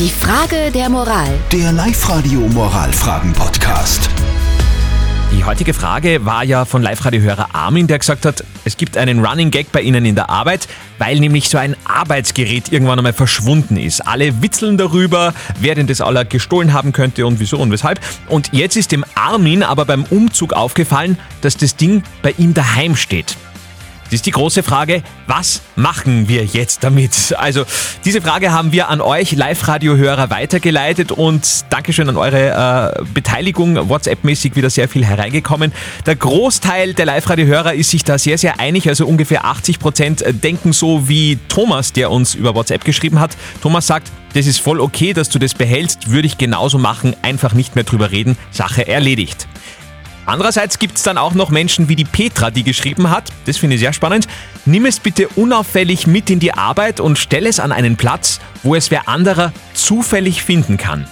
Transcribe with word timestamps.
Die 0.00 0.08
Frage 0.08 0.70
der 0.72 0.88
Moral. 0.88 1.28
Der 1.52 1.72
Live-Radio 1.72 2.40
Moralfragen-Podcast. 2.40 4.08
Die 5.30 5.44
heutige 5.44 5.74
Frage 5.74 6.24
war 6.24 6.42
ja 6.42 6.64
von 6.64 6.80
Live-Radio-Hörer 6.80 7.54
Armin, 7.54 7.86
der 7.86 7.98
gesagt 7.98 8.24
hat, 8.24 8.42
es 8.64 8.78
gibt 8.78 8.96
einen 8.96 9.22
Running 9.22 9.50
Gag 9.50 9.70
bei 9.72 9.82
Ihnen 9.82 10.06
in 10.06 10.14
der 10.14 10.30
Arbeit, 10.30 10.68
weil 10.96 11.20
nämlich 11.20 11.50
so 11.50 11.58
ein 11.58 11.76
Arbeitsgerät 11.84 12.72
irgendwann 12.72 12.98
einmal 12.98 13.12
verschwunden 13.12 13.76
ist. 13.76 14.00
Alle 14.08 14.40
witzeln 14.40 14.78
darüber, 14.78 15.34
wer 15.60 15.74
denn 15.74 15.86
das 15.86 16.00
aller 16.00 16.24
gestohlen 16.24 16.72
haben 16.72 16.92
könnte 16.92 17.26
und 17.26 17.38
wieso 17.38 17.58
und 17.58 17.70
weshalb. 17.70 18.00
Und 18.26 18.54
jetzt 18.54 18.78
ist 18.78 18.92
dem 18.92 19.04
Armin 19.16 19.62
aber 19.62 19.84
beim 19.84 20.04
Umzug 20.04 20.54
aufgefallen, 20.54 21.18
dass 21.42 21.58
das 21.58 21.76
Ding 21.76 22.04
bei 22.22 22.34
ihm 22.38 22.54
daheim 22.54 22.96
steht. 22.96 23.36
Das 24.10 24.16
ist 24.16 24.26
die 24.26 24.32
große 24.32 24.64
Frage, 24.64 25.04
was 25.28 25.62
machen 25.76 26.28
wir 26.28 26.44
jetzt 26.44 26.82
damit? 26.82 27.32
Also, 27.38 27.64
diese 28.04 28.20
Frage 28.20 28.50
haben 28.50 28.72
wir 28.72 28.88
an 28.88 29.00
euch 29.00 29.30
Live-Radio-Hörer 29.30 30.30
weitergeleitet 30.30 31.12
und 31.12 31.64
Dankeschön 31.70 32.08
an 32.08 32.16
eure 32.16 32.96
äh, 32.98 33.04
Beteiligung. 33.14 33.88
WhatsApp-mäßig 33.88 34.56
wieder 34.56 34.68
sehr 34.68 34.88
viel 34.88 35.06
hereingekommen. 35.06 35.70
Der 36.06 36.16
Großteil 36.16 36.94
der 36.94 37.06
Live-Radio-Hörer 37.06 37.74
ist 37.74 37.90
sich 37.90 38.02
da 38.02 38.18
sehr, 38.18 38.36
sehr 38.36 38.58
einig. 38.58 38.88
Also 38.88 39.06
ungefähr 39.06 39.44
80 39.44 39.78
Prozent 39.78 40.24
denken 40.42 40.72
so 40.72 41.08
wie 41.08 41.38
Thomas, 41.46 41.92
der 41.92 42.10
uns 42.10 42.34
über 42.34 42.56
WhatsApp 42.56 42.84
geschrieben 42.84 43.20
hat. 43.20 43.36
Thomas 43.62 43.86
sagt, 43.86 44.10
das 44.34 44.46
ist 44.46 44.58
voll 44.58 44.80
okay, 44.80 45.12
dass 45.12 45.28
du 45.28 45.38
das 45.38 45.54
behältst, 45.54 46.10
würde 46.10 46.26
ich 46.26 46.36
genauso 46.36 46.78
machen, 46.78 47.14
einfach 47.22 47.52
nicht 47.52 47.76
mehr 47.76 47.84
drüber 47.84 48.10
reden, 48.10 48.36
Sache 48.50 48.88
erledigt. 48.88 49.46
Andererseits 50.26 50.78
gibt 50.78 50.96
es 50.96 51.02
dann 51.02 51.18
auch 51.18 51.34
noch 51.34 51.50
Menschen 51.50 51.88
wie 51.88 51.96
die 51.96 52.04
Petra, 52.04 52.50
die 52.50 52.62
geschrieben 52.62 53.10
hat, 53.10 53.30
das 53.46 53.56
finde 53.56 53.74
ich 53.74 53.80
sehr 53.80 53.92
spannend, 53.92 54.28
nimm 54.64 54.86
es 54.86 55.00
bitte 55.00 55.28
unauffällig 55.28 56.06
mit 56.06 56.30
in 56.30 56.40
die 56.40 56.52
Arbeit 56.52 57.00
und 57.00 57.18
stell 57.18 57.46
es 57.46 57.60
an 57.60 57.72
einen 57.72 57.96
Platz, 57.96 58.40
wo 58.62 58.74
es 58.74 58.90
wer 58.90 59.08
anderer 59.08 59.52
zufällig 59.74 60.42
finden 60.42 60.76
kann. 60.76 61.06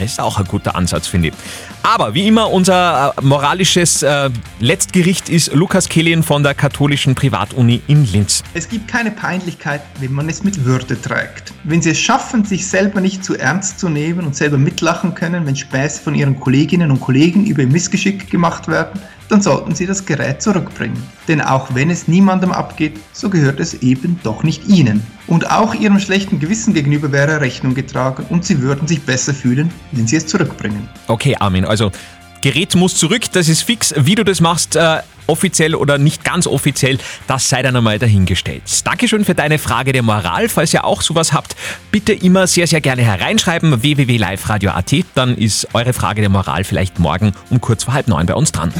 Das 0.00 0.12
ist 0.12 0.20
auch 0.20 0.38
ein 0.38 0.46
guter 0.46 0.74
Ansatz, 0.76 1.06
finde 1.06 1.28
ich. 1.28 1.34
Aber 1.82 2.14
wie 2.14 2.26
immer, 2.26 2.50
unser 2.50 3.14
äh, 3.16 3.22
moralisches 3.22 4.02
äh, 4.02 4.30
Letztgericht 4.58 5.28
ist 5.28 5.52
Lukas 5.52 5.90
Kehlin 5.90 6.22
von 6.22 6.42
der 6.42 6.54
katholischen 6.54 7.14
Privatuni 7.14 7.82
in 7.86 8.10
Linz. 8.10 8.42
Es 8.54 8.68
gibt 8.68 8.88
keine 8.88 9.10
Peinlichkeit, 9.10 9.82
wenn 9.98 10.12
man 10.12 10.28
es 10.30 10.42
mit 10.42 10.64
Würde 10.64 11.00
trägt. 11.00 11.52
Wenn 11.64 11.82
Sie 11.82 11.90
es 11.90 12.00
schaffen, 12.00 12.46
sich 12.46 12.66
selber 12.66 13.02
nicht 13.02 13.22
zu 13.22 13.36
ernst 13.36 13.78
zu 13.78 13.90
nehmen 13.90 14.26
und 14.26 14.34
selber 14.34 14.56
mitlachen 14.56 15.14
können, 15.14 15.44
wenn 15.44 15.54
Späße 15.54 16.02
von 16.02 16.14
Ihren 16.14 16.40
Kolleginnen 16.40 16.90
und 16.90 17.00
Kollegen 17.00 17.44
über 17.44 17.60
Ihr 17.60 17.68
Missgeschick 17.68 18.30
gemacht 18.30 18.68
werden, 18.68 18.98
dann 19.30 19.40
sollten 19.40 19.74
Sie 19.74 19.86
das 19.86 20.06
Gerät 20.06 20.42
zurückbringen. 20.42 21.00
Denn 21.28 21.40
auch 21.40 21.74
wenn 21.74 21.90
es 21.90 22.08
niemandem 22.08 22.52
abgeht, 22.52 22.98
so 23.12 23.30
gehört 23.30 23.60
es 23.60 23.74
eben 23.82 24.18
doch 24.22 24.42
nicht 24.42 24.68
Ihnen. 24.68 25.06
Und 25.26 25.50
auch 25.50 25.74
Ihrem 25.74 26.00
schlechten 26.00 26.40
Gewissen 26.40 26.74
gegenüber 26.74 27.12
wäre 27.12 27.40
Rechnung 27.40 27.74
getragen 27.74 28.26
und 28.28 28.44
Sie 28.44 28.60
würden 28.60 28.88
sich 28.88 29.02
besser 29.02 29.32
fühlen, 29.32 29.70
wenn 29.92 30.06
Sie 30.06 30.16
es 30.16 30.26
zurückbringen. 30.26 30.88
Okay, 31.06 31.36
Armin, 31.38 31.64
also 31.64 31.92
Gerät 32.40 32.74
muss 32.74 32.94
zurück, 32.94 33.30
das 33.32 33.48
ist 33.48 33.62
fix. 33.62 33.94
Wie 33.96 34.14
du 34.14 34.24
das 34.24 34.40
machst, 34.40 34.74
äh, 34.74 35.00
offiziell 35.30 35.74
oder 35.74 35.96
nicht 35.96 36.24
ganz 36.24 36.46
offiziell, 36.46 36.98
das 37.26 37.48
sei 37.48 37.62
dann 37.62 37.76
einmal 37.76 37.98
dahingestellt. 37.98 38.62
Dankeschön 38.84 39.24
für 39.24 39.34
deine 39.34 39.58
Frage 39.58 39.92
der 39.92 40.02
Moral. 40.02 40.48
Falls 40.48 40.74
ihr 40.74 40.84
auch 40.84 41.02
sowas 41.02 41.32
habt, 41.32 41.56
bitte 41.90 42.12
immer 42.12 42.46
sehr, 42.46 42.66
sehr 42.66 42.80
gerne 42.80 43.02
hereinschreiben. 43.02 43.82
www.liveradio.at, 43.82 44.92
dann 45.14 45.36
ist 45.36 45.68
eure 45.72 45.92
Frage 45.92 46.20
der 46.20 46.30
Moral 46.30 46.64
vielleicht 46.64 46.98
morgen 46.98 47.32
um 47.50 47.60
kurz 47.60 47.84
vor 47.84 47.94
halb 47.94 48.08
neun 48.08 48.26
bei 48.26 48.34
uns 48.34 48.52
dran. 48.52 48.72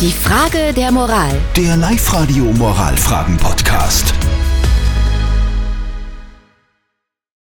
Die 0.00 0.12
Frage 0.12 0.72
der 0.74 0.90
Moral. 0.92 1.34
Der 1.56 1.76
Live-Radio 1.76 2.44
Moralfragen-Podcast. 2.44 4.15